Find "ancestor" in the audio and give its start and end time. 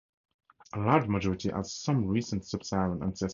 3.03-3.29